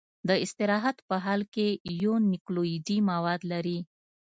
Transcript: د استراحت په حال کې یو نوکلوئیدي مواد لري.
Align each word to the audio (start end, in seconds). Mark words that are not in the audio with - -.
د 0.27 0.29
استراحت 0.45 0.97
په 1.09 1.15
حال 1.25 1.41
کې 1.53 1.67
یو 2.03 2.13
نوکلوئیدي 2.29 2.97
مواد 3.09 3.41
لري. 3.51 3.79